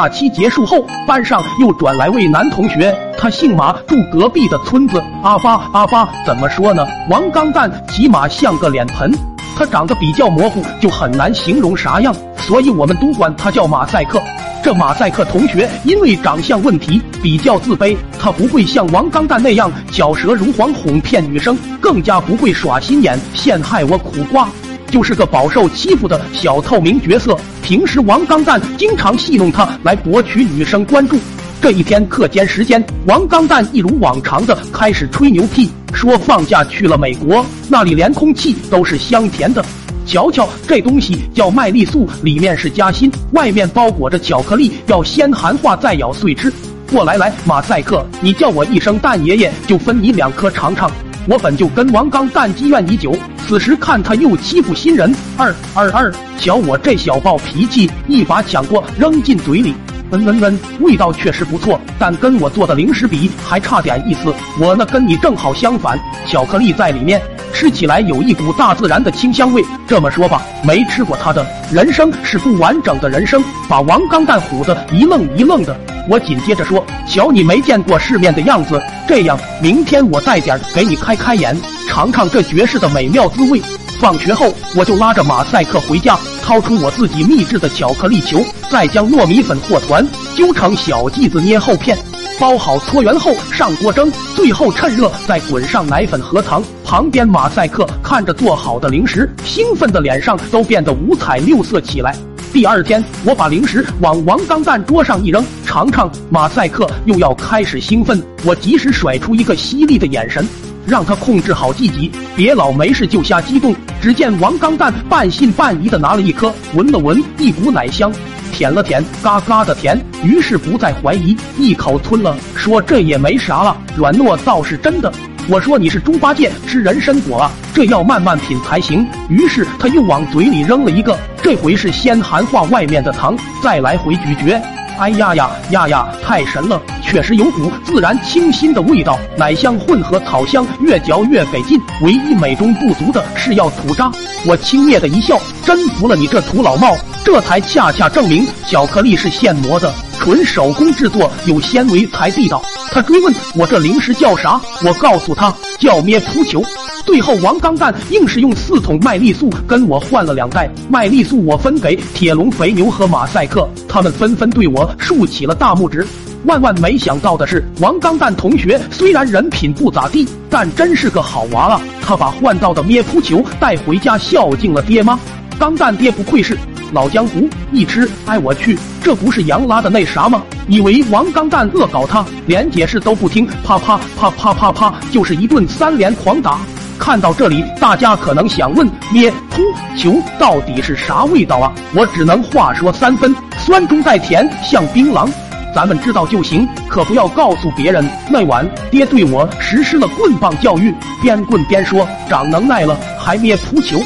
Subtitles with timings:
[0.00, 4.98] 假期结束后，班上又转来位男同学，他姓马，住隔壁的村子。
[5.22, 6.86] 阿巴阿巴，怎么说呢？
[7.10, 9.12] 王刚蛋起码像个脸盆，
[9.58, 14.18] 他长得比较模糊，就很难形容啥样，所以我们都管他叫马赛克。
[14.62, 24.48] 这马赛克同学因为长相问题比较自卑，他不会像王刚蛋那样巧舌如簧哄骗女生，更加不会耍心眼陷害我苦瓜。
[24.90, 27.38] 就是个饱受欺负的小透明角色。
[27.62, 31.16] 平时王刚蛋经常戏弄他来博取女生关注。
[31.62, 39.64] 这一天课间时间，王刚蛋一如往常的开始吹牛屁，说放假去了美国，那里连空气都是香甜的。
[40.06, 46.52] 瞧瞧这东西叫麦丽素，里面是夹心，外面包裹着巧克力，要先含化再咬碎吃。
[46.90, 50.90] 过来来，马赛克，你叫我一声蛋爷爷，就分你两颗尝尝。
[51.26, 53.14] 我本就跟王刚蛋积怨已久，
[53.46, 59.74] 此时看他又欺负新人，二二二，瞧我这小暴脾气，一把抢过扔进嘴里，
[60.10, 64.34] 嗯嗯嗯，味道确实不错，但跟我做的零食比还差点意思。
[64.58, 67.20] 我那跟你正好相反，巧克力在里面，
[67.52, 69.62] 吃起来有一股大自然的清香味。
[69.86, 75.76] 这么说吧，没吃过它的人生是不完整的人生，把王刚蛋唬得一愣一愣的。
[76.08, 81.56] 我紧接着说：“瞧你没见过世面的样子，这样，明天我带点给你开开眼，
[81.88, 83.62] 尝尝这绝世的美妙滋味。”
[84.00, 91.96] 放学后，我就拉着马赛克回家，掏出我自己秘制的巧克力球，再将糯米粉和团，揪成小剂子捏厚片，
[92.40, 96.60] 包好搓圆后上锅蒸，最后趁热再滚上奶粉和糖。
[96.82, 102.16] 旁边马赛克看着做好的零食，兴奋的脸上都变得五彩六色起来。
[102.52, 106.10] 第二天，我把零食往王刚蛋桌上一扔，尝尝。
[106.28, 110.44] 马赛克又要开始兴奋，我及时甩出一个犀利的眼神，
[110.84, 113.72] 让他控制好自己，别老没事就瞎激动。
[114.02, 118.12] 只见王刚蛋半信半疑的拿了一颗，闻了闻，一股奶香，
[118.50, 119.96] 舔了舔，嘎嘎的甜。
[120.24, 125.12] 于是不再怀疑，一口吞了，说这也没啥了，软糯倒是真的。
[125.48, 129.06] 我说你是猪八戒吃人参果啊，这要慢慢品才行。
[129.28, 134.60] 于是他又往嘴里扔了一个，这回是先含化外面的糖，再来回咀嚼。
[134.98, 136.80] 哎呀呀呀呀，太神了！
[137.02, 141.80] 确实有股自然清新的味道，奶香混合草香，越嚼越给劲。
[142.02, 144.12] 唯一美中不足的是要吐渣。
[144.46, 149.90] 我轻蔑的一笑，真服了你这土老帽，这才恰恰证明巧克力是现磨的，
[150.20, 152.62] 纯手工制作，有纤维才地道。
[152.92, 156.62] 他追问我这零食叫啥，我告诉他叫咩扑球。
[157.06, 166.06] 最后王刚蛋硬是用四桶麦丽素跟我换了两袋麦丽素，我分给铁笼肥牛和马赛克，他们纷纷对我竖起了大拇指。
[166.44, 171.80] 万万没想到的是，王刚蛋同学虽然人品不咋地，但真是个好娃啊！
[172.02, 175.18] 他把换到的咩扑球带回家孝敬了爹妈。
[175.58, 176.58] 钢蛋爹不愧是。
[176.92, 180.42] 老江湖一吃，哎我去，这不是杨拉的那啥吗？
[180.68, 186.58] 以为王刚蛋恶搞他，连解释都不听，啪啪啪啪啪啪，就是一顿三连狂打。
[186.98, 189.62] 看到这里，大家可能想问：咩扑
[189.96, 191.72] 球到底是啥味道啊？
[191.94, 195.28] 我只能话说三分，酸中带甜，像槟榔。
[195.72, 198.04] 咱们知道就行，可不要告诉别人。
[198.28, 203.98] 那晚，爹对我实施了棍棒教育，边棍边说：长能耐了，还咩扑球。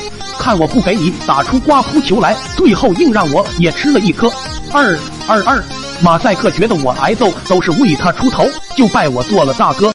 [0.44, 4.30] 看我不给你打出刮扑球来，最后硬让我也吃了一颗。
[4.70, 4.94] 二
[5.26, 5.64] 二二，
[6.02, 8.46] 马赛克觉得我挨揍都是为他出头，
[8.76, 9.90] 就拜我做了大哥。